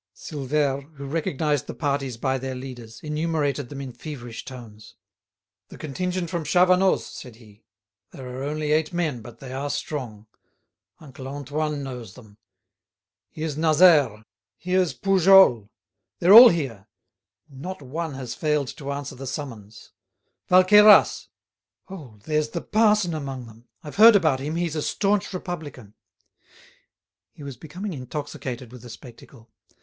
Silvère, 0.15 0.95
who 0.95 1.05
recognised 1.05 1.67
the 1.67 1.75
parties 1.75 2.17
by 2.17 2.39
their 2.39 2.55
leaders, 2.55 2.99
enumerated 3.03 3.69
them 3.69 3.79
in 3.79 3.91
feverish 3.93 4.43
tones. 4.45 4.95
"The 5.69 5.77
contingent 5.77 6.27
from 6.31 6.43
Chavanoz!" 6.43 7.05
said 7.05 7.35
he. 7.35 7.65
"There 8.09 8.27
are 8.27 8.41
only 8.43 8.71
eight 8.71 8.91
men, 8.91 9.21
but 9.21 9.37
they 9.37 9.53
are 9.53 9.69
strong; 9.69 10.25
Uncle 10.97 11.27
Antoine 11.27 11.83
knows 11.83 12.15
them. 12.15 12.39
Here's 13.29 13.55
Nazeres! 13.55 14.23
Here's 14.57 14.95
Poujols! 14.95 15.69
They're 16.17 16.33
all 16.33 16.49
here; 16.49 16.87
not 17.47 17.83
one 17.83 18.15
has 18.15 18.33
failed 18.33 18.69
to 18.77 18.91
answer 18.91 19.13
the 19.13 19.27
summons. 19.27 19.91
Valqueyras! 20.49 21.27
Hold, 21.83 22.23
there's 22.23 22.49
the 22.49 22.61
parson 22.61 23.13
amongst 23.13 23.49
them; 23.49 23.67
I've 23.83 23.97
heard 23.97 24.15
about 24.15 24.39
him, 24.39 24.55
he's 24.55 24.75
a 24.75 24.81
staunch 24.81 25.31
Republican." 25.31 25.93
He 27.33 27.43
was 27.43 27.55
becoming 27.55 27.93
intoxicated 27.93 28.71
with 28.71 28.81
the 28.81 28.89
spectacle. 28.89 29.51